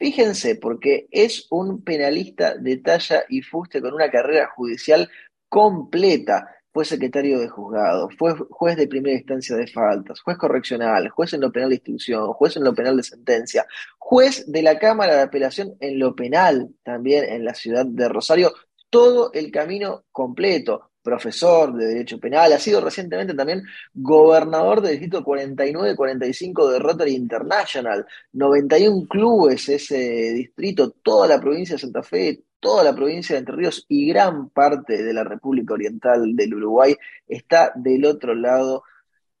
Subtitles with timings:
[0.00, 5.10] Fíjense, porque es un penalista de talla y fuste con una carrera judicial
[5.46, 6.48] completa.
[6.72, 11.42] Fue secretario de juzgado, fue juez de primera instancia de faltas, juez correccional, juez en
[11.42, 13.66] lo penal de instrucción, juez en lo penal de sentencia,
[13.98, 18.54] juez de la Cámara de Apelación en lo penal, también en la ciudad de Rosario,
[18.88, 23.62] todo el camino completo profesor de Derecho Penal, ha sido recientemente también
[23.94, 31.80] gobernador del Distrito 49-45 de Rotary International, 91 clubes ese distrito, toda la provincia de
[31.80, 36.36] Santa Fe, toda la provincia de Entre Ríos y gran parte de la República Oriental
[36.36, 36.94] del Uruguay
[37.26, 38.84] está del otro lado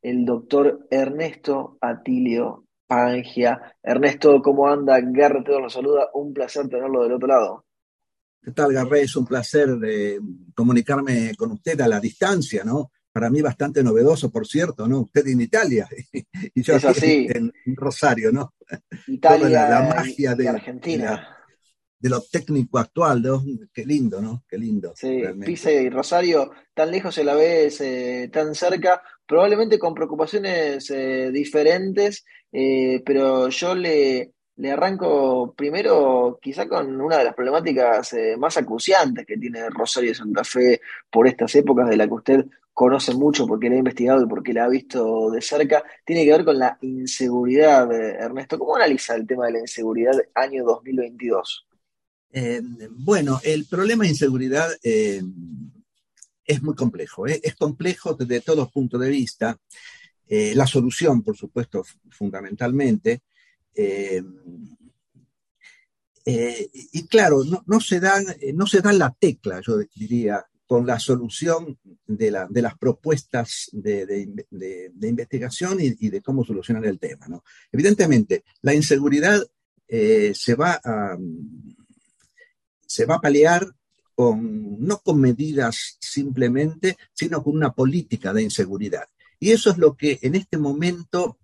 [0.02, 3.76] el doctor Ernesto Atilio Pangia.
[3.82, 4.98] Ernesto, ¿cómo anda?
[5.00, 7.64] Garrett lo saluda, un placer tenerlo del otro lado.
[8.42, 9.02] ¿Qué tal, Garré?
[9.02, 10.18] Es un placer de
[10.54, 12.90] comunicarme con usted a la distancia, ¿no?
[13.12, 15.00] Para mí bastante novedoso, por cierto, ¿no?
[15.00, 15.86] Usted en Italia
[16.54, 18.54] y yo aquí en, Rosario, ¿no?
[19.08, 21.36] Italia la, magia de, Argentina.
[21.98, 23.44] De, lo técnico actual, ¿no?
[23.74, 24.44] Qué lindo, ¿no?
[24.48, 24.94] Qué lindo.
[24.96, 30.90] Sí, Pisa y Rosario, tan lejos se la ves, eh, tan cerca, probablemente con preocupaciones
[30.90, 38.12] eh, diferentes, eh, pero yo le, le arranco primero quizá con una de las problemáticas
[38.12, 42.46] eh, más acuciantes que tiene Rosario Santa Fe por estas épocas de la que usted
[42.74, 46.32] conoce mucho porque la ha investigado y porque la ha visto de cerca, tiene que
[46.32, 47.90] ver con la inseguridad.
[47.90, 51.66] Eh, Ernesto, ¿cómo analiza el tema de la inseguridad año 2022?
[52.32, 55.22] Eh, bueno, el problema de inseguridad es
[56.62, 59.58] muy complejo, es complejo desde todos puntos de vista.
[60.28, 63.22] la solución, por supuesto, fundamentalmente,
[63.74, 64.22] eh,
[66.24, 70.86] eh, y claro, no, se dan, eh, no se dan la tecla, yo diría, con
[70.86, 74.28] la solución de, las propuestas de,
[75.02, 77.26] investigación y, de cómo solucionar el tema.
[77.72, 79.42] Evidentemente, la inseguridad
[79.88, 81.18] se, va a,
[82.86, 83.66] se va a paliar
[84.14, 89.08] con, no con medidas simplemente, sino con una política de inseguridad.
[89.40, 91.38] Y eso es lo que en este momento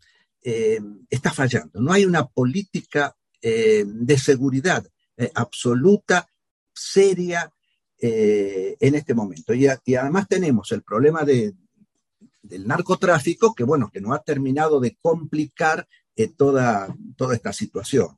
[0.49, 0.81] eh,
[1.11, 1.81] está fallando.
[1.81, 4.87] No hay una política eh, de seguridad
[5.17, 6.29] eh, absoluta,
[6.73, 7.51] seria,
[7.99, 9.55] en este momento.
[9.55, 11.55] Y, además tenemos el problema del
[12.67, 15.89] narcotráfico, que bueno, que no ha terminado de complicar
[16.37, 18.15] toda, toda esta situación.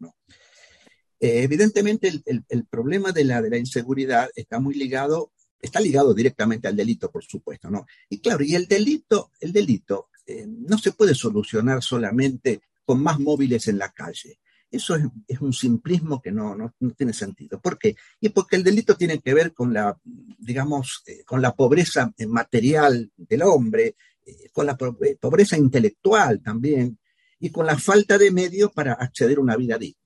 [1.21, 5.31] evidentemente el, problema de la, de la inseguridad está muy ligado
[5.61, 7.87] está ligado directamente al delito, por supuesto, ¿no?
[8.09, 13.19] Y claro, y el delito, el delito eh, no se puede solucionar solamente con más
[13.19, 14.39] móviles en la calle.
[14.71, 14.94] Eso
[15.27, 17.59] es, un simplismo que no, no, tiene sentido.
[17.59, 17.97] ¿Por qué?
[18.21, 23.11] Y porque el delito tiene que ver con la, digamos, eh, con la pobreza material
[23.17, 23.97] del hombre,
[24.27, 26.99] eh, con la pobreza intelectual también,
[27.41, 29.97] y con la falta de medios para acceder a una vida digna.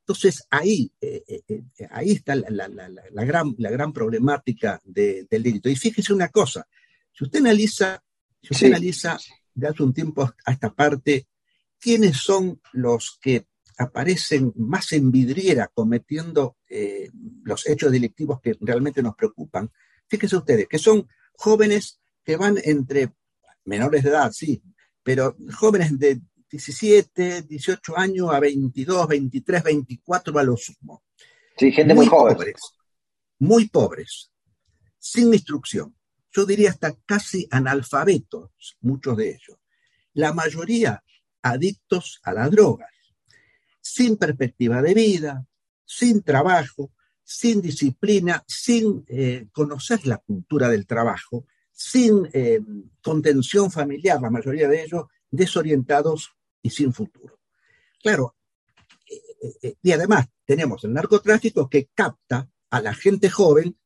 [0.00, 0.90] Entonces, ahí,
[1.90, 2.66] ahí está la,
[3.24, 5.68] gran, la gran problemática del delito.
[5.68, 6.66] Y fíjese una cosa,
[7.12, 8.02] si usted analiza,
[8.42, 9.18] si usted analiza
[9.58, 11.26] de hace un tiempo a esta parte,
[11.78, 13.46] quiénes son los que
[13.78, 17.10] aparecen más en vidriera cometiendo eh,
[17.44, 19.70] los hechos delictivos que realmente nos preocupan.
[20.06, 23.12] Fíjense ustedes, que son jóvenes que van entre
[23.64, 24.62] menores de edad, sí,
[25.02, 26.20] pero jóvenes de
[26.50, 31.02] 17, 18 años a 22, 23, 24 a lo sumo.
[31.56, 32.60] Sí, gente muy, Pobres,
[33.38, 34.32] muy pobres,
[34.98, 35.94] sin instrucción,
[36.32, 39.58] yo diría hasta casi analfabetos, muchos de ellos.
[40.12, 41.02] La mayoría
[41.42, 42.90] adictos a las drogas,
[43.80, 45.46] sin perspectiva de vida,
[45.84, 46.92] sin trabajo,
[47.24, 52.60] sin disciplina, sin eh, conocer la cultura del trabajo, sin eh,
[53.02, 56.32] contención familiar, la mayoría de ellos desorientados
[56.62, 57.38] y sin futuro.
[58.02, 58.36] Claro,
[59.62, 63.76] eh, y además tenemos el narcotráfico que capta a la gente joven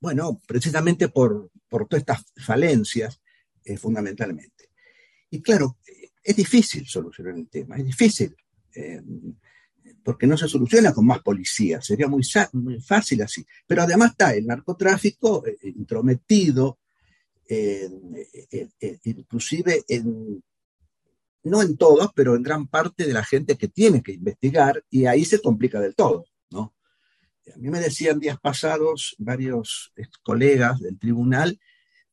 [0.00, 3.20] bueno, precisamente por, todas estas falencias,
[3.64, 4.70] eh, fundamentalmente.
[5.30, 5.78] Y claro,
[6.22, 8.36] es difícil solucionar el tema, es difícil,
[8.74, 9.02] eh,
[10.02, 12.22] porque no se soluciona con más policías, sería muy,
[12.52, 13.44] muy fácil así.
[13.66, 16.78] Pero además está el narcotráfico eh, intrometido,
[19.04, 20.42] inclusive en,
[21.44, 25.06] no en todos, pero en gran parte de la gente que tiene que investigar, y
[25.06, 26.24] ahí se complica del todo.
[27.54, 31.58] A mí me decían días pasados varios colegas del tribunal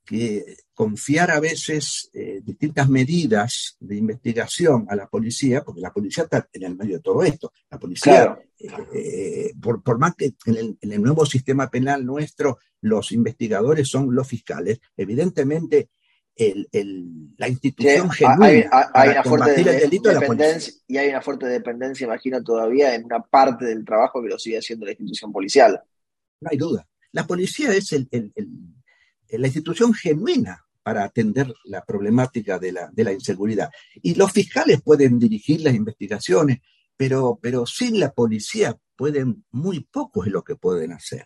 [0.06, 6.26] que confiar a veces eh, distintas medidas de investigación a la policía, porque la policía
[6.26, 7.54] está en el medio de todo esto.
[7.70, 13.88] La policía, eh, eh, por, más que en el, nuevo sistema penal nuestro los investigadores
[13.88, 15.90] son los fiscales, evidentemente
[16.36, 22.44] la institución genuina hay, una fuerte el delito dependencia, Y hay una fuerte dependencia, imagino,
[22.44, 25.82] todavía en una parte del trabajo que lo sigue haciendo la institución policial.
[26.42, 26.88] No hay duda.
[27.12, 28.10] La policía es el
[29.38, 33.70] la institución genuina para atender la problemática de la, de la, inseguridad.
[34.02, 36.60] Y los fiscales pueden dirigir las investigaciones,
[36.98, 41.26] pero, pero sin la policía pueden, muy poco es lo que pueden hacer.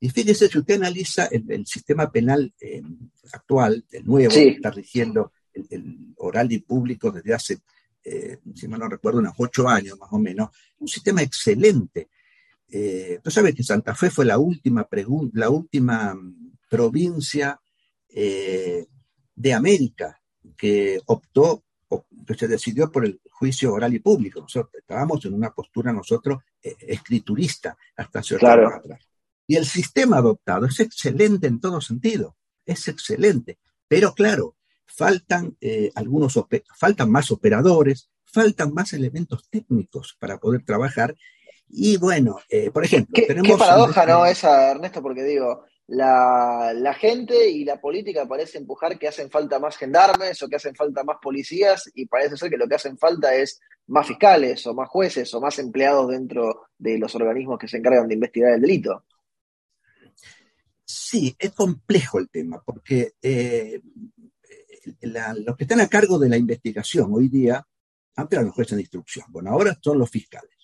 [0.00, 2.82] Y fíjese, si usted analiza el, sistema penal eh,
[3.32, 7.58] actual, el nuevo, que está rigiendo el, oral y público desde hace,
[8.04, 12.08] eh, si mal no recuerdo, unos ocho años más o menos, un sistema excelente.
[12.70, 14.86] Eh, tú sabes que Santa Fe fue la última,
[15.32, 16.16] la última
[16.70, 17.60] provincia
[18.08, 18.86] eh,
[19.34, 20.20] de América
[20.56, 21.64] que optó,
[22.26, 24.40] que se decidió por el juicio oral y público.
[24.40, 28.68] Nosotros estábamos en una postura nosotros escriturista hasta hace claro.
[28.68, 29.08] atrás.
[29.48, 33.58] Y el sistema adoptado es excelente en todo sentido, es excelente.
[33.88, 34.54] Pero claro,
[34.86, 36.38] faltan eh, algunos,
[36.78, 41.16] faltan más operadores, faltan más elementos técnicos para poder trabajar.
[41.68, 42.38] Y bueno,
[42.72, 43.48] por ejemplo, ¿Qué, tenemos.
[43.48, 44.24] Qué paradoja, ¿no?
[44.24, 49.76] Esa, Ernesto, porque digo, la, gente y la política parece empujar que hacen falta más
[49.76, 53.34] gendarmes o que hacen falta más policías y parece ser que lo que hacen falta
[53.34, 57.78] es más fiscales o más jueces o más empleados dentro de los organismos que se
[57.78, 59.04] encargan de investigar el delito.
[60.90, 63.82] Sí, es complejo el tema porque eh,
[65.02, 67.62] los que están a cargo de la investigación hoy día,
[68.16, 70.56] antes eran los jueces de instrucción, bueno, ahora son los fiscales.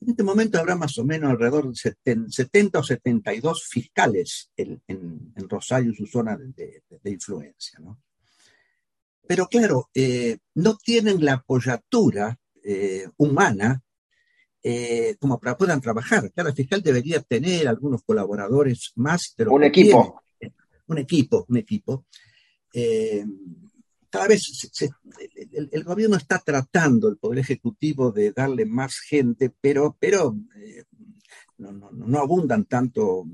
[0.00, 4.82] En este momento habrá más o menos alrededor de 70 o 72 fiscales en,
[5.48, 7.78] Rosario, su zona de, influencia.
[7.78, 8.00] ¿no?
[9.24, 13.82] Pero claro, eh, no tienen la apoyatura eh, humana
[14.62, 16.30] eh, como para puedan trabajar.
[16.32, 19.32] Cada fiscal debería tener algunos colaboradores más.
[19.36, 20.22] Pero un equipo.
[20.86, 22.06] un equipo, un equipo
[24.10, 24.70] cada vez
[25.52, 30.84] el, gobierno está tratando, el Poder Ejecutivo, de darle más gente, pero, pero eh,
[31.58, 33.26] no, abundan tanto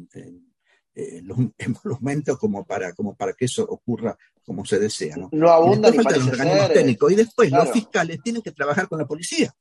[0.95, 5.17] eh, los emolumentos como para, como para que eso ocurra como se desea.
[5.17, 7.13] No, no abundan y los técnicos.
[7.13, 9.55] Y después los fiscales tienen que trabajar con la policía.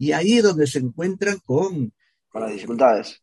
[0.00, 1.92] Y ahí es donde se encuentran con...
[2.30, 3.22] Con las dificultades.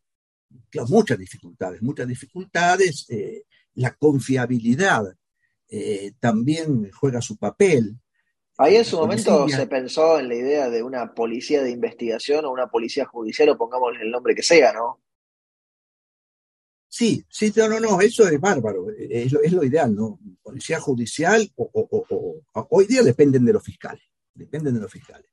[0.87, 3.07] muchas dificultades, muchas dificultades.
[3.09, 5.11] Eh, la confiabilidad
[5.69, 7.97] eh, también juega su papel.
[8.59, 12.51] Ahí en su momento se pensó en la idea de una policía de investigación o
[12.51, 15.01] una policía judicial, o pongámosle el nombre que sea, ¿no?
[16.87, 20.19] Sí, sí, no, no, no, eso es bárbaro, es lo, es lo ideal, ¿no?
[20.43, 22.39] Policía judicial o,
[22.69, 24.03] hoy día dependen de los fiscales,
[24.35, 25.27] dependen de los fiscales.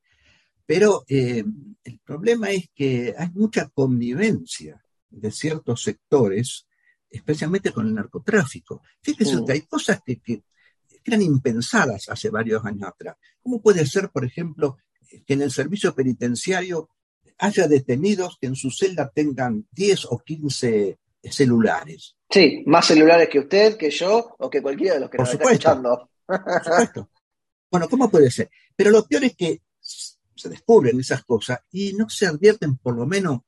[0.66, 1.44] Pero eh,
[1.84, 6.66] el problema es que hay mucha connivencia de ciertos sectores
[7.14, 8.82] especialmente con el narcotráfico.
[9.00, 10.42] Fíjese que hay cosas que,
[11.06, 13.16] eran impensadas hace varios años atrás.
[13.42, 14.78] ¿Cómo puede ser, por ejemplo,
[15.26, 16.88] que en el servicio penitenciario
[17.38, 22.16] haya detenidos que en su celda tengan 10 o 15 celulares?
[22.30, 25.44] Sí, más celulares que usted, que yo o que cualquiera de los que nos está
[25.44, 26.10] escuchando.
[26.26, 27.10] Por supuesto.
[27.70, 28.50] Bueno, ¿cómo puede ser?
[28.74, 29.60] Pero lo peor es que
[30.34, 33.40] se descubren esas cosas y no se advierten, por lo menos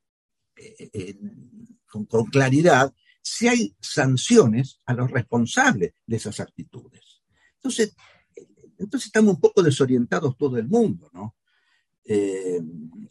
[0.57, 1.17] eh,
[1.87, 7.23] con claridad, si hay sanciones a los responsables de esas actitudes.
[7.57, 7.95] Entonces,
[8.79, 11.35] entonces estamos un poco desorientados todo el mundo, ¿no?
[12.09, 12.61] Eh,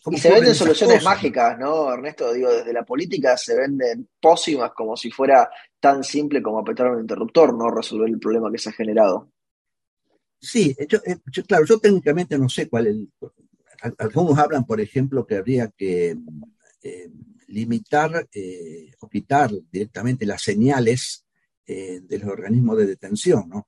[0.09, 2.31] y se venden soluciones mágicas, ¿no, Ernesto?
[2.31, 7.01] Digo, desde la política se venden pócimas como si fuera tan simple como apretar un
[7.01, 9.31] interruptor, no resolver el problema que se ha generado.
[10.39, 12.95] Sí, yo, eh, claro, yo técnicamente no sé cuál es.
[13.97, 16.17] Algunos hablan, por ejemplo, que habría que
[16.83, 17.09] eh,
[17.47, 21.25] limitar eh, o quitar directamente las señales
[21.65, 23.67] eh, de los organismos de detención, ¿no?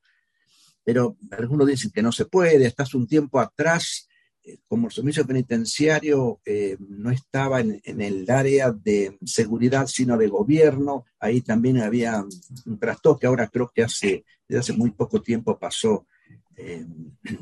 [0.83, 4.07] Pero algunos dicen que no se puede, hace un tiempo atrás,
[4.43, 6.39] eh, como el servicio penitenciario
[6.79, 12.23] no estaba en, el área de seguridad, sino de gobierno, ahí también había
[12.65, 16.07] un trastoque, ahora creo que hace, desde hace muy poco tiempo pasó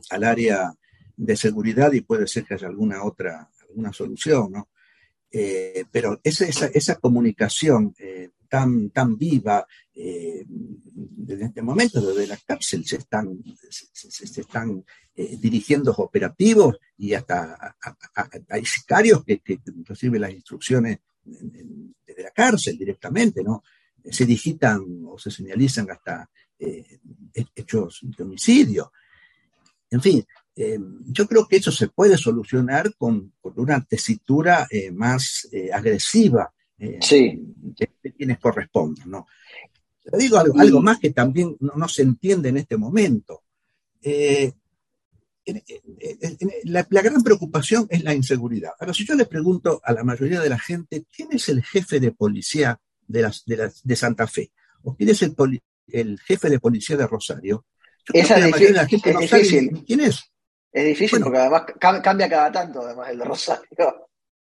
[0.09, 0.73] al área
[1.17, 4.69] de seguridad y puede ser que haya alguna otra, alguna solución, ¿no?
[5.31, 12.37] Eh, pero esa, esa, comunicación eh, tan, tan viva, eh, desde este momento, desde la
[12.37, 17.75] cárcel, se están, se, están dirigiendo operativos y hasta
[18.49, 19.41] hay sicarios que,
[19.85, 23.63] reciben las instrucciones desde la cárcel directamente, ¿no?
[24.09, 26.99] Se digitan o se señalizan hasta eh,
[27.53, 28.93] hechos de homicidio.
[29.89, 35.47] En fin, eh, yo creo que eso se puede solucionar con, una tesitura eh, más
[35.73, 36.53] agresiva
[37.01, 37.39] sí.
[37.57, 39.27] de, quienes corresponden, ¿no?
[40.17, 43.43] digo algo, más que también no, se entiende en este momento.
[46.63, 48.71] La, la, gran preocupación es la inseguridad.
[48.79, 51.99] Ahora, si yo le pregunto a la mayoría de la gente, ¿quién es el jefe
[51.99, 54.51] de policía de, las, de, de Santa Fe?
[54.83, 55.35] ¿O quién es el,
[55.87, 57.65] el jefe de policía de Rosario?
[58.13, 58.55] Esa es
[59.19, 59.83] difícil.
[59.85, 60.31] quién es.
[60.75, 63.63] Es difícil porque además cambia cada tanto, además, el de Rosario.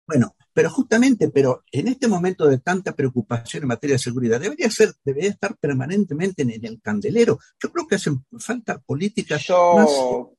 [0.04, 4.68] Bueno, pero justamente, pero en este momento de tanta preocupación en materia de seguridad, debería
[4.68, 7.38] ser, debería estar permanentemente en, el candelero.
[7.62, 9.90] Yo creo que hacen falta políticas más,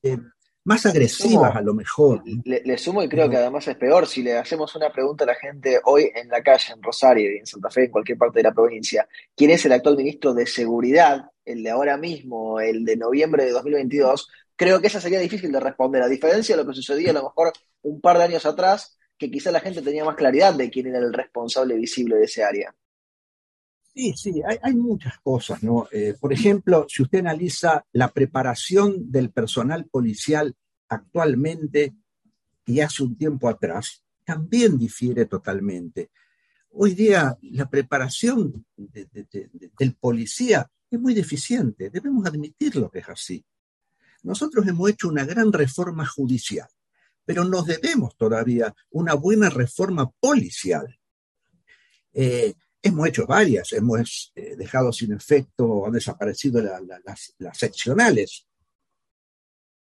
[0.04, 0.18] eh,
[0.66, 2.22] más agresivas a lo mejor.
[2.44, 5.36] Le, sumo y creo que además es peor si le hacemos una pregunta a la
[5.36, 8.44] gente hoy en la calle, en Rosario y en Santa Fe, en cualquier parte de
[8.44, 12.98] la provincia, ¿quién es el actual ministro de Seguridad, el de ahora mismo, el de
[12.98, 14.28] noviembre de 2022?
[14.56, 17.24] Creo que esa sería difícil de responder, a diferencia de lo que sucedía a lo
[17.24, 20.88] mejor un par de años atrás, que quizá la gente tenía más claridad de quién
[20.88, 22.76] era el responsable visible de ese área.
[23.94, 25.88] Sí, sí, hay, muchas cosas, ¿no?
[25.90, 30.54] Eh, por ejemplo, si usted analiza la preparación del personal policial
[30.90, 31.96] actualmente
[32.66, 36.10] y hace un tiempo atrás, también difiere totalmente.
[36.72, 43.46] Hoy día la preparación del policía es muy deficiente, debemos admitirlo que es así.
[44.26, 46.68] Nosotros hemos hecho una gran reforma judicial,
[47.24, 51.00] pero nos debemos todavía una buena reforma policial.
[52.14, 52.54] Eh,
[52.86, 58.46] Hemos hecho varias, hemos eh, dejado sin efecto, han desaparecido las, seccionales.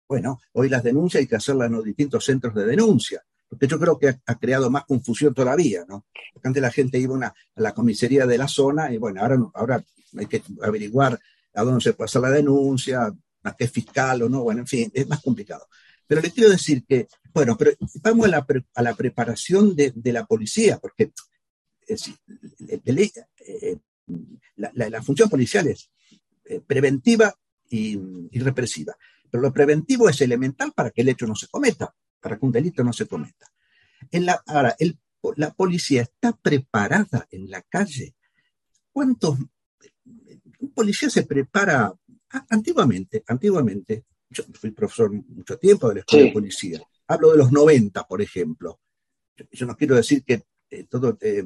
[0.08, 3.78] Bueno, hoy las denuncias hay que hacerlas en los distintos centros de denuncia, porque yo
[3.78, 6.06] creo que ha, creado más confusión todavía, ¿no?
[6.32, 9.84] Porque antes la gente iba a la comisaría de la zona y bueno, ahora, ahora
[10.16, 11.20] hay que averiguar
[11.52, 13.12] a dónde se puede hacer la denuncia,
[13.44, 15.66] a qué fiscal o no, bueno, en fin, es más complicado.
[16.06, 17.72] Pero le quiero decir que, bueno, pero
[18.02, 21.12] vamos a la, preparación de, de, la policía, porque
[21.86, 23.78] eh,
[24.56, 25.90] la, función policial es
[26.44, 27.34] eh, preventiva
[27.70, 27.98] y,
[28.38, 28.96] represiva.
[29.30, 32.52] Pero lo preventivo es elemental para que el hecho no se cometa, para que un
[32.52, 33.46] delito no se cometa.
[34.10, 34.76] En la, ahora,
[35.36, 38.14] la policía está preparada en la calle.
[38.92, 39.38] ¿Cuántos?
[40.60, 41.92] Un policía se prepara
[42.48, 44.04] antiguamente, antiguamente.
[44.30, 46.80] Yo fui profesor mucho tiempo de la escuela de policía.
[47.06, 48.80] Hablo de los 90, por ejemplo.
[49.52, 51.44] Yo no quiero decir que eh, todo eh,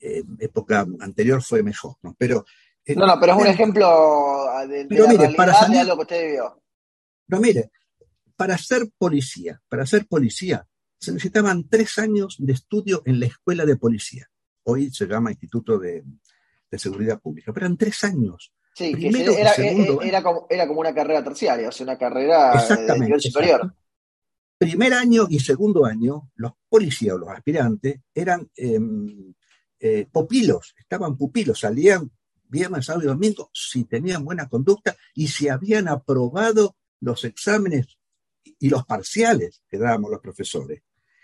[0.00, 2.14] eh, época anterior fue mejor, ¿no?
[2.18, 2.44] Pero,
[2.88, 6.62] no, no, pero es un ejemplo de, pero mire, para salir, que usted vio.
[7.28, 7.70] No, mire,
[8.36, 10.66] para ser policía, para ser policía,
[10.98, 14.28] se necesitaban tres años de estudio en la escuela de policía.
[14.64, 16.04] Hoy se llama Instituto de,
[16.72, 18.52] Seguridad Pública, pero eran tres años.
[18.74, 22.98] Sí, Primero, era, era, como, era, como, una carrera terciaria, o sea, una carrera de
[23.00, 23.74] nivel superior
[24.62, 29.34] primer año y segundo año, los policías o los aspirantes eran em,
[29.80, 32.12] eh, pupilos, estaban pupilos, salían
[32.44, 37.98] viernes, sábado y domingo si tenían buena conducta y si habían aprobado los exámenes
[38.60, 40.80] y los parciales que dábamos los profesores.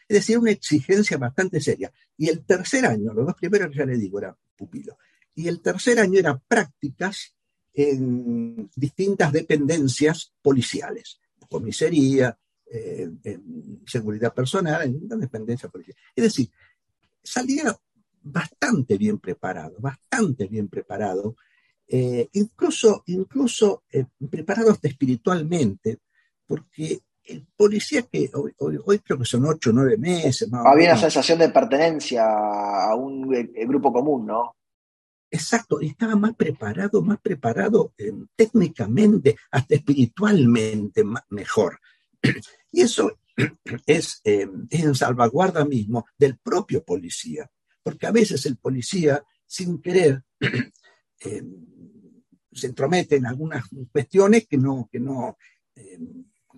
[0.08, 1.92] Es decir, una exigencia bastante seria.
[2.16, 4.96] Y el tercer año, los dos primeros ya le digo, eran pupilos.
[5.36, 7.36] Y el tercer año era prácticas
[7.78, 13.08] en distintas dependencias policiales, comisaría, eh,
[13.86, 15.96] seguridad personal, en una dependencia policial.
[16.14, 16.50] Es decir,
[17.22, 17.74] salía
[18.20, 21.36] bastante bien preparado, bastante bien preparado,
[21.86, 25.98] eh, incluso, incluso eh, preparado hasta espiritualmente,
[26.46, 30.48] porque el policía que hoy, creo que son ocho o nueve meses.
[30.52, 34.56] Había una sensación de pertenencia a un grupo común, ¿no?
[35.30, 37.92] Exacto, estaba más preparado, más preparado
[38.34, 41.80] técnicamente, hasta espiritualmente mejor.
[42.70, 43.18] Y eso
[43.86, 47.50] es, eh, es en salvaguarda mismo del propio policía,
[47.82, 51.42] porque a veces el policía, sin querer, eh,
[52.52, 55.38] se entromete en algunas cuestiones que no, que no,
[55.76, 55.98] eh,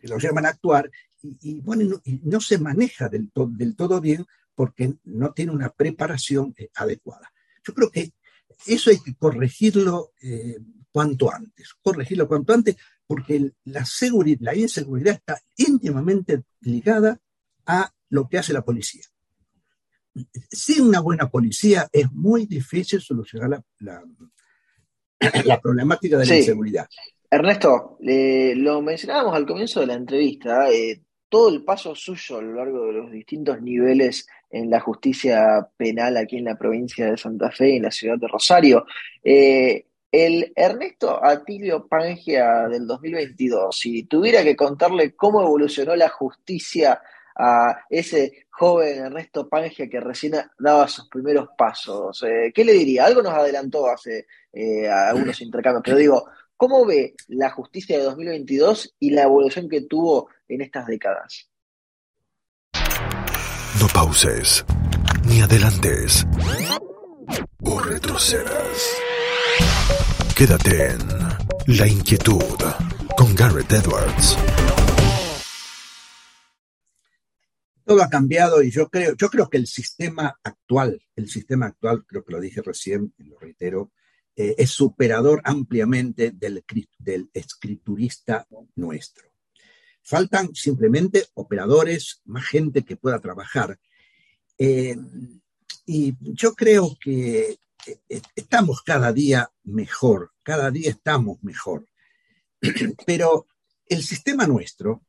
[0.02, 0.90] lo llaman a actuar,
[1.22, 4.24] y, bueno, y no, se maneja del, del, todo bien
[4.54, 7.30] porque no tiene una preparación adecuada.
[7.62, 8.12] Yo creo que
[8.66, 10.12] eso hay que corregirlo
[10.92, 12.76] cuanto antes, corregirlo cuanto antes,
[13.06, 17.18] porque la, seguridad, la inseguridad está íntimamente ligada
[17.66, 19.02] a lo que hace la policía.
[20.50, 24.02] Sin una buena policía es muy difícil solucionar la,
[25.44, 26.86] la, problemática de la inseguridad.
[27.30, 32.54] Ernesto, lo mencionábamos al comienzo de la entrevista, eh, todo el paso suyo a lo
[32.54, 37.50] largo de los distintos niveles en la justicia penal aquí en la provincia de Santa
[37.50, 38.84] Fe, en la ciudad de Rosario.
[39.22, 47.00] Eh, el Ernesto Atilio Pangia del 2022, si tuviera que contarle cómo evolucionó la justicia
[47.36, 53.06] a ese joven Ernesto Pangia que recién daba sus primeros pasos, eh, ¿qué le diría?
[53.06, 56.26] Algo nos adelantó hace eh, algunos intercambios, pero digo,
[56.56, 61.49] ¿cómo ve la justicia de 2022 y la evolución que tuvo en estas décadas?
[63.80, 64.62] No pauses,
[65.26, 66.26] ni adelantes,
[67.62, 68.76] o retrocedas.
[70.36, 70.98] Quédate en
[71.78, 72.58] La Inquietud
[73.16, 74.36] con Garrett Edwards.
[77.82, 82.04] Todo ha cambiado y yo creo, yo creo que el sistema actual, el sistema actual,
[82.06, 83.92] creo que lo dije recién y lo reitero,
[84.36, 86.62] eh, es superador ampliamente del,
[86.98, 89.29] del escriturista nuestro.
[90.10, 93.78] Faltan simplemente operadores, más gente que pueda trabajar.
[94.58, 94.96] Eh,
[95.86, 101.86] y yo creo que eh, estamos cada día mejor, cada día estamos mejor.
[103.06, 103.46] Pero
[103.86, 105.02] el sistema nuestro,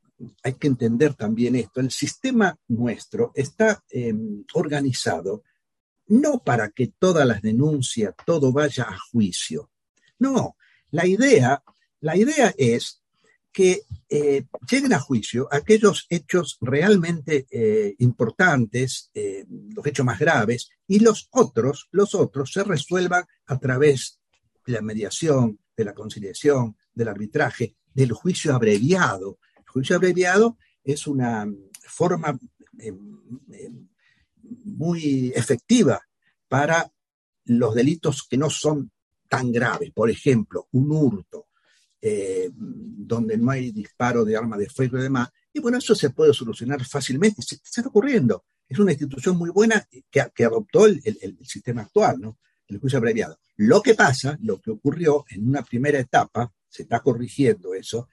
[0.44, 5.42] hay que entender también esto, el sistema nuestro está em, organizado
[6.06, 9.68] no para que todas las denuncias, todo vaya a juicio.
[10.20, 10.54] No,
[10.92, 11.60] la idea,
[11.98, 13.02] la idea es
[13.52, 13.82] que
[14.14, 20.98] eh, lleguen a juicio aquellos hechos realmente eh, importantes, eh, los hechos más graves, y
[20.98, 24.20] los otros, los otros se resuelvan a través
[24.66, 29.38] de la mediación, de la conciliación, del arbitraje, del juicio abreviado.
[29.56, 31.50] El juicio abreviado es una
[31.80, 32.38] forma
[34.42, 36.02] muy efectiva
[36.48, 36.92] para
[37.46, 38.92] los delitos que no son
[39.26, 39.90] tan graves.
[39.94, 41.46] Por ejemplo, un hurto,
[42.04, 45.28] eh, donde no hay disparo de arma de fuego y demás.
[45.52, 47.42] Y bueno, eso se puede solucionar fácilmente.
[47.42, 48.44] Se, está ocurriendo.
[48.68, 52.38] Es una institución muy buena que, que adoptó el, el, sistema actual, ¿no?
[52.66, 53.38] El juicio abreviado.
[53.56, 58.08] Lo que pasa, lo que ocurrió en una primera etapa, se está corrigiendo eso,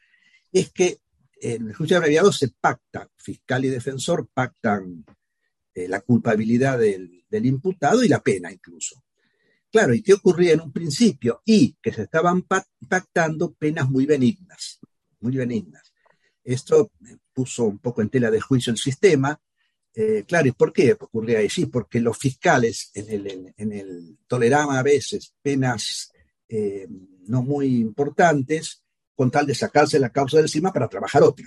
[0.52, 1.00] es que
[1.42, 5.04] en el juicio abreviado se pacta, fiscal y defensor pactan
[5.74, 9.02] eh, la culpabilidad del, del, imputado y la pena incluso.
[9.72, 11.42] Claro, ¿y qué ocurría en un principio?
[11.46, 12.44] Y que se estaban
[12.88, 14.80] pactando penas muy benignas,
[15.20, 15.94] muy benignas.
[16.44, 16.92] Esto
[17.34, 19.40] puso un poco en tela de juicio el sistema.
[19.94, 21.68] Eh, claro, ¿y por qué ocurría así?
[21.68, 26.12] Porque los fiscales en el, en, el toleraban a veces penas
[26.48, 26.88] eh,
[27.28, 28.84] no muy importantes
[29.16, 31.46] con tal de sacarse la causa de encima para trabajar otra.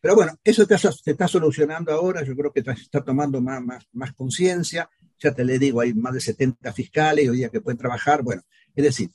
[0.00, 3.84] Pero bueno, eso se está solucionando ahora, yo creo que se está tomando más, más,
[3.92, 4.88] más conciencia
[5.20, 8.42] ya te le digo, hay más de 70 fiscales hoy día que pueden trabajar, bueno,
[8.74, 9.10] es decir,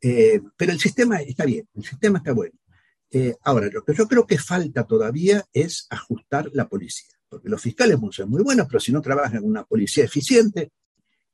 [0.00, 2.54] eh, pero el sistema está bien, el sistema está bueno.
[3.10, 7.62] Eh, ahora, lo que yo creo que falta todavía es ajustar la policía, porque los
[7.62, 10.72] fiscales son muy buenos, pero si no trabajan en una policía eficiente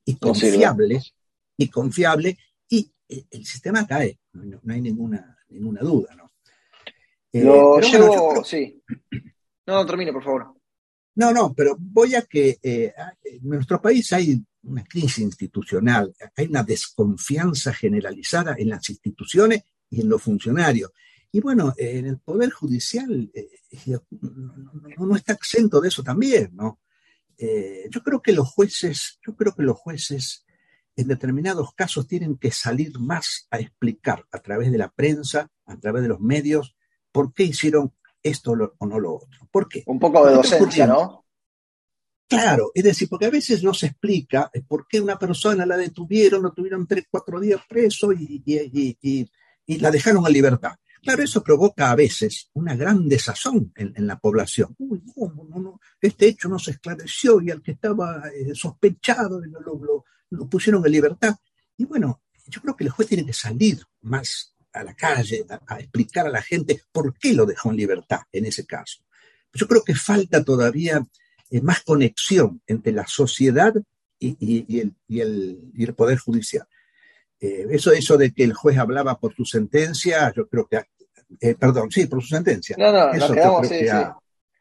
[0.04, 1.02] y confiable,
[1.56, 6.30] y confiable, y eh, el sistema cae, no, hay ninguna, ninguna duda, ¿no?
[7.35, 8.82] lo llevo, sí.
[9.66, 10.62] No, termine, por favor.
[11.14, 12.92] No, no, pero voy a que eh,
[13.25, 20.01] en nuestro país hay una crisis institucional, hay una desconfianza generalizada en las instituciones y
[20.01, 20.90] en los funcionarios.
[21.31, 23.48] Y bueno, en el Poder Judicial eh,
[24.98, 26.81] no, está exento de eso también, ¿no?
[27.38, 30.44] Eh, yo creo que los jueces, yo creo que los jueces
[30.94, 35.77] en determinados casos tienen que salir más a explicar a través de la prensa, a
[35.79, 36.77] través de los medios,
[37.11, 39.48] por qué hicieron esto o no lo otro.
[39.50, 39.82] ¿Por qué?
[39.87, 41.22] Un poco de docencia, ¿no?
[42.32, 46.42] Claro, es decir, porque a veces no se explica por qué una persona la detuvieron,
[46.42, 50.72] lo tuvieron tres, cuatro días preso y, y, la dejaron en libertad.
[51.02, 54.74] Claro, eso provoca a veces una gran desazón en, la población.
[54.78, 55.44] Uy, ¿cómo?
[55.44, 60.46] No, no, este hecho no se esclareció y al que estaba eh, sospechado lo, lo,
[60.48, 61.37] pusieron en libertad.
[61.76, 65.78] Y bueno, yo creo que el juez tiene que salir más a la calle a,
[65.78, 69.02] explicar a la gente por qué lo dejó en libertad en ese caso.
[69.52, 71.04] Yo creo que falta todavía
[71.50, 73.74] eh, más conexión entre la sociedad
[74.18, 76.66] y, el, Poder Judicial.
[77.40, 80.80] Eh, eso, eso de que el juez hablaba por su sentencia, yo creo que,
[81.40, 82.76] eh, perdón, sí, por su sentencia.
[82.78, 83.85] No, no, eso quedamos, sí,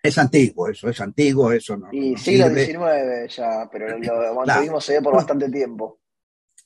[0.02, 1.90] Es antiguo, eso es antiguo, eso no.
[1.92, 6.00] Y siglo XIX ya, pero lo mantuvimos por bastante tiempo.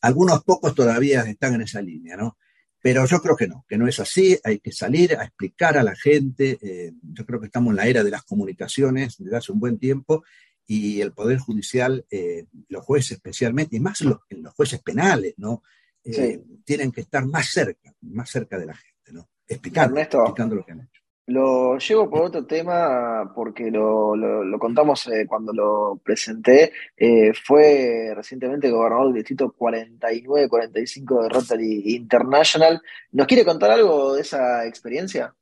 [0.02, 2.38] Algunos pocos todavía están en esa línea, ¿no?
[2.86, 5.82] Pero yo creo que no, que no es así, hay que salir a explicar a
[5.82, 6.60] la gente.
[6.62, 9.80] Eh, yo creo que estamos en la era de las comunicaciones desde hace un buen
[9.80, 10.24] tiempo
[10.68, 15.64] y el Poder Judicial, eh, los jueces especialmente, y más los, los jueces penales, ¿no?
[16.04, 19.32] Eh, tienen que estar más cerca, más cerca de la gente, ¿no?
[19.48, 20.95] Explicando, explicando lo que han hecho.
[21.28, 24.14] Lo llevo por otro tema porque lo,
[24.60, 26.72] contamos eh, cuando lo presenté.
[26.96, 32.80] Eh, fue recientemente gobernador del distrito 49-45 de Rotary International.
[33.12, 35.34] ¿Nos quiere contar algo de esa experiencia?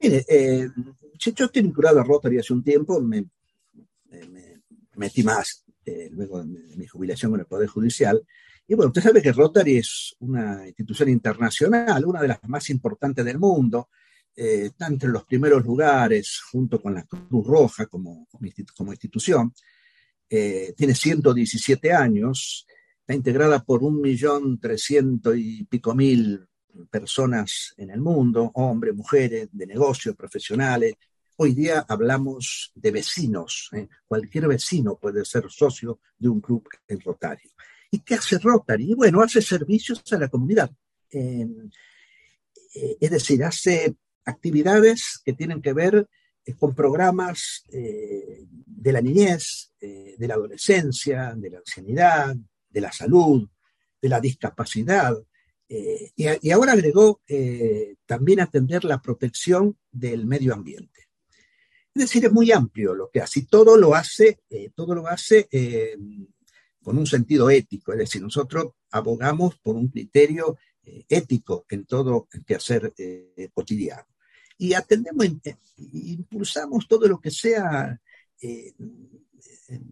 [0.00, 0.68] Mire, eh,
[1.18, 3.24] yo estoy vinculado a Rotary hace un tiempo, me,
[4.94, 5.64] metí más
[6.12, 8.24] luego de mi jubilación con el Poder Judicial.
[8.68, 13.24] Y bueno, usted sabe que Rotary es una institución internacional, una de las más importantes
[13.24, 13.88] del mundo
[14.36, 19.54] eh, está entre los primeros lugares junto con la Cruz Roja como, institución.
[20.28, 22.66] Eh, tiene 117 años,
[22.98, 26.48] está integrada por un millón trescientos y pico mil
[26.90, 30.94] personas en el mundo, hombres, mujeres, de negocios, profesionales.
[31.36, 33.68] Hoy día hablamos de vecinos.
[33.72, 33.88] ¿eh?
[34.04, 37.52] Cualquier vecino puede ser socio de un club en Rotario.
[37.88, 38.94] ¿Y qué hace Rotary?
[38.94, 40.72] Bueno, hace servicios a la comunidad.
[41.12, 43.94] es decir, hace
[44.24, 46.08] actividades que tienen que ver
[46.44, 52.36] eh, con programas eh, de la niñez, eh, de la adolescencia, de la ancianidad,
[52.68, 53.48] de la salud,
[54.00, 55.16] de la discapacidad.
[55.66, 57.20] Y, ahora agregó
[58.06, 61.08] también atender la protección del medio ambiente.
[61.94, 64.38] Es decir, es muy amplio lo que hace todo lo hace,
[64.76, 65.48] todo lo hace
[66.80, 67.92] con un sentido ético.
[67.92, 70.58] Es decir, nosotros abogamos por un criterio
[71.08, 72.94] ético en todo el quehacer
[73.52, 74.13] cotidiano
[74.58, 78.00] y atendemos, eh, impulsamos todo lo que sea
[78.40, 78.72] eh,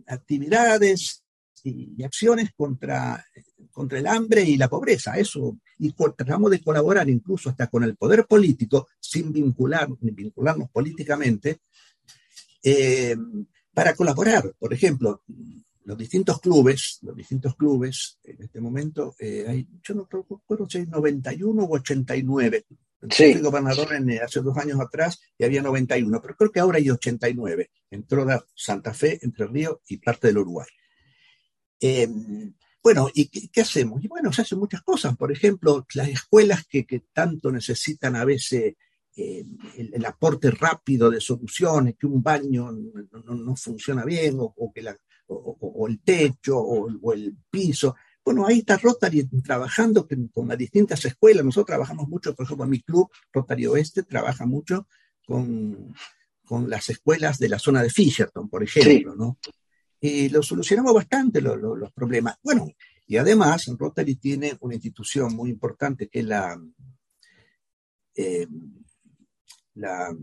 [0.07, 1.25] actividades
[1.65, 3.25] y, acciones contra,
[3.71, 5.17] contra el hambre y la pobreza.
[5.19, 11.61] Eso, y tratamos de colaborar incluso hasta con el poder político, sin vincular, vincularnos políticamente,
[12.63, 13.17] eh,
[13.75, 14.55] para colaborar.
[14.59, 15.23] Por ejemplo,
[15.85, 20.87] los distintos clubes, los distintos clubes, en este momento, hay, yo no recuerdo si hay
[20.87, 22.67] 91 u 89
[23.11, 23.33] Sí.
[23.33, 26.89] Fui gobernador eh, hace dos años atrás y había 91, pero creo que ahora hay
[26.89, 27.71] 89.
[27.91, 30.69] Entró Santa Fe, Entre Ríos y parte del Uruguay.
[31.81, 32.09] Eh,
[32.83, 34.03] bueno, ¿y qué, hacemos?
[34.05, 35.17] Y bueno, se hacen muchas cosas.
[35.17, 38.75] Por ejemplo, las escuelas que, tanto necesitan a veces
[39.17, 39.45] eh,
[39.77, 44.97] el, aporte rápido de soluciones, que un baño no, funciona bien, o, que la,
[45.29, 47.95] o, el techo, o, el piso.
[48.25, 51.45] Bueno, ahí está Rotary trabajando con, las distintas escuelas.
[51.45, 54.87] Nosotros trabajamos mucho, por ejemplo, mi club, Rotary Oeste, trabaja mucho
[55.27, 55.95] con,
[56.67, 59.39] las escuelas de la zona de Fisherton, por ejemplo, ¿no?
[59.99, 62.37] Y lo solucionamos bastante los problemas.
[62.43, 62.69] Bueno,
[63.07, 66.61] y además Rotary tiene una institución muy importante que es la,
[68.15, 68.47] eh,
[69.75, 70.15] la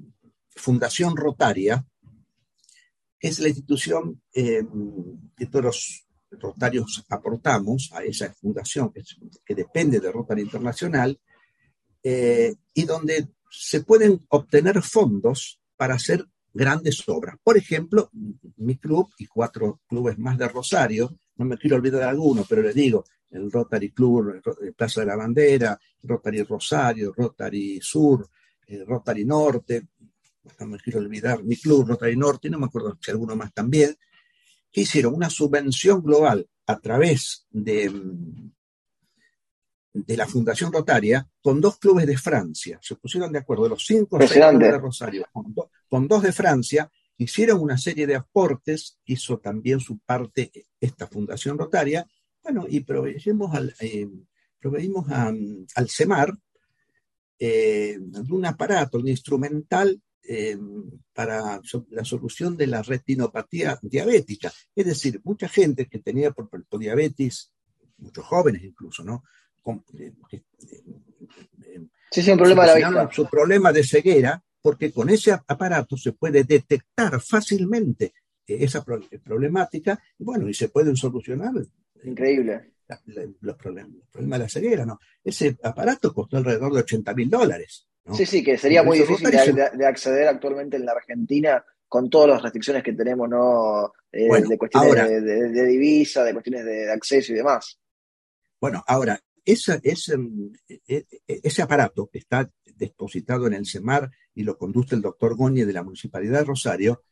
[0.55, 1.85] Fundación Rotaria,
[3.19, 9.99] que es la institución eh, de todos los Rotarios aportamos a esa fundación que, depende
[9.99, 11.19] de Rotary Internacional
[12.03, 17.35] eh, y donde se pueden obtener fondos para hacer grandes obras.
[17.43, 18.09] Por ejemplo,
[18.57, 22.61] mi club y cuatro clubes más de Rosario, no me quiero olvidar de alguno, pero
[22.61, 24.41] le digo, el Rotary Club
[24.75, 28.27] Plaza de la Bandera, Rotary Rosario, Rotary Sur,
[28.67, 29.87] eh, Rotary Norte,
[30.59, 33.95] no me quiero olvidar, mi club Rotary Norte, no me acuerdo si alguno más también,
[34.71, 37.91] que hicieron una subvención global a través de,
[39.93, 42.79] de la Fundación Rotaria con dos clubes de Francia.
[42.81, 44.25] Se pusieron de acuerdo, de los cinco de
[44.77, 45.25] Rosario,
[45.89, 51.57] con, dos de Francia, hicieron una serie de aportes, hizo también su parte esta Fundación
[51.57, 52.05] Rotaria,
[52.43, 54.07] bueno, y proveímos al, eh,
[55.75, 56.33] al CEMAR
[57.39, 57.97] eh,
[58.29, 60.57] un aparato, un instrumental eh,
[61.13, 64.51] para la solución de la retinopatía diabética.
[64.75, 67.51] Es decir, mucha gente que tenía por, diabetes,
[67.97, 69.23] muchos jóvenes incluso, ¿no?
[69.97, 70.41] Eh, eh,
[72.11, 73.09] sí, sí, un problema de la.
[73.11, 78.13] Su problema de ceguera, porque con ese aparato se puede detectar fácilmente
[78.45, 78.83] esa
[79.23, 81.53] problemática, y bueno, y se pueden solucionar.
[82.03, 82.73] Increíble.
[83.41, 84.99] los, problemas, los problemas de la ceguera, ¿no?
[85.23, 87.88] Ese aparato costó alrededor de 80 mil dólares.
[88.13, 92.41] Sí, sí, que sería muy difícil de, acceder actualmente en la Argentina con todas las
[92.41, 93.93] restricciones que tenemos, ¿no?
[94.11, 97.79] Eh, de cuestiones de, divisa, de cuestiones de, acceso y demás.
[98.59, 100.15] Bueno, ahora, ese, ese,
[100.67, 105.35] e, e, ese aparato que está depositado en el CEMAR y lo conduce el doctor
[105.35, 107.03] Goñi de la Municipalidad de Rosario,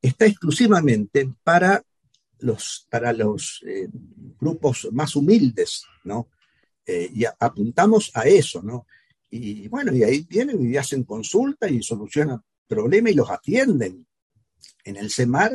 [0.00, 1.82] está exclusivamente para
[2.38, 3.88] los, para los eh,
[4.38, 6.28] grupos más humildes, ¿no?
[6.86, 8.86] Eh, y apuntamos a eso, ¿no?
[9.30, 14.06] Y bueno, y ahí vienen y hacen consulta y solucionan problemas y los atienden.
[14.82, 15.52] En el CEMAR,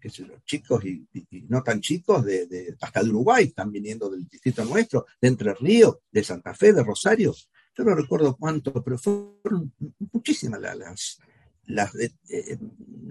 [0.00, 1.06] que los chicos y,
[1.48, 5.96] no tan chicos, de, hasta de Uruguay, están viniendo del distrito nuestro, de Entre Ríos,
[6.10, 7.34] de Santa Fe, de Rosario,
[7.78, 9.72] yo no recuerdo cuánto, pero fueron
[10.12, 11.20] muchísimas las,
[11.66, 12.58] las, eh, eh,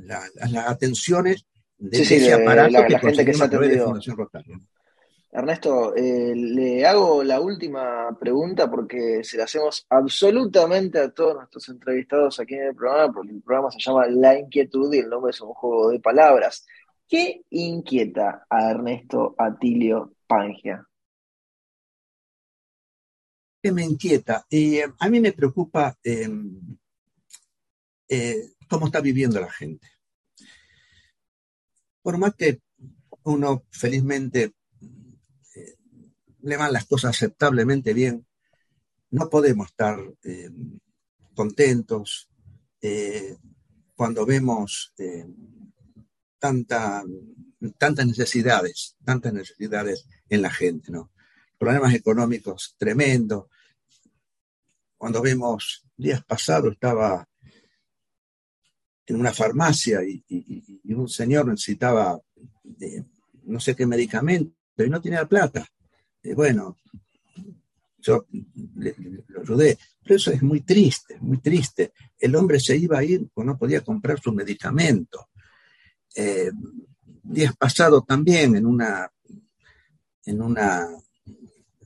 [0.04, 0.30] las,
[0.68, 1.46] atenciones
[1.78, 3.98] de ese aparato la, que, gente que se ha atendido.
[5.38, 11.70] Ernesto, eh, le hago la última pregunta porque se la hacemos absolutamente a todos nuestros
[11.70, 15.30] entrevistados aquí en el programa, porque el programa se llama La Inquietud y el nombre
[15.30, 16.66] es un juego de palabras.
[17.08, 20.84] ¿Qué inquieta a Ernesto Atilio Pangia?
[23.62, 24.44] ¿Qué me inquieta?
[24.50, 26.80] Eh, a mí me preocupa em,
[28.10, 29.88] eh, cómo está viviendo la gente.
[32.02, 32.60] Por más que
[33.22, 34.57] uno felizmente
[36.48, 38.26] le van las cosas aceptablemente bien,
[39.12, 40.50] no podemos estar eh,
[41.36, 42.30] contentos
[42.82, 43.36] eh,
[43.96, 45.28] cuando vemos eh,
[46.40, 47.04] tanta,
[47.78, 51.12] tantas necesidades, tantas necesidades en la gente, ¿no?
[51.58, 53.48] Problemas económicos tremendos.
[54.96, 57.28] Cuando vemos, días pasados estaba
[59.06, 62.22] en una farmacia y, y un señor necesitaba
[63.44, 65.68] no sé qué medicamento y no tenía plata
[66.34, 66.78] bueno,
[68.00, 68.26] yo
[68.76, 71.94] lo ayudé, pero eso es muy triste, muy triste.
[72.18, 75.30] El hombre se iba a ir porque no podía comprar su medicamento.
[76.16, 76.52] Eh,
[77.24, 79.12] días pasados también en una,
[80.26, 80.88] en una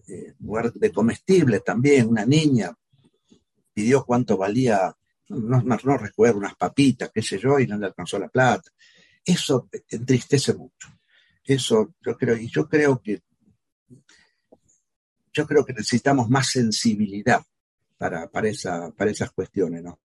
[0.08, 2.76] eh, lugar de comestible también, una niña
[3.74, 4.96] pidió cuánto valía,
[5.30, 8.70] no, no, recuerdo, unas papitas, qué sé yo, y no le alcanzó la plata.
[9.24, 10.90] Eso entristece mucho.
[11.44, 13.22] Eso yo creo, y yo creo que
[15.34, 17.41] yo creo que necesitamos más sensibilidad
[17.98, 20.00] para, para, esa, para esas cuestiones, ¿no?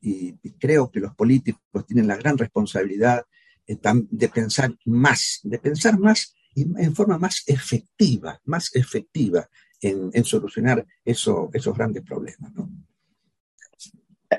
[0.00, 3.24] Y, creo que los políticos tienen la gran responsabilidad
[3.66, 9.48] eh, de pensar más, de pensar más y en forma más efectiva, más efectiva
[9.80, 12.70] en, solucionar eso, esos grandes problemas, ¿no?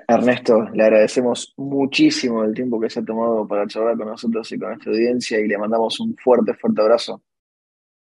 [0.07, 4.59] Ernesto, le agradecemos muchísimo el tiempo que se ha tomado para charlar con nosotros y
[4.59, 7.21] con nuestra audiencia y le mandamos un fuerte, fuerte abrazo.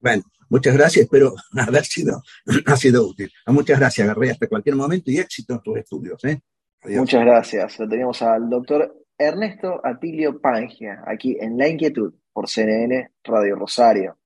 [0.00, 2.22] Bueno, muchas gracias, espero haber sido,
[2.66, 3.30] ha sido útil.
[3.46, 6.24] Muchas gracias, Garré, hasta cualquier momento y éxito en tus estudios.
[6.24, 6.40] ¿eh?
[6.84, 7.78] Muchas gracias.
[7.78, 14.16] Lo tenemos al doctor Ernesto Atilio Pangia, aquí en La Inquietud, por CNN Radio Rosario.